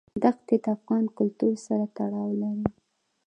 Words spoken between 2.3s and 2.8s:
لري.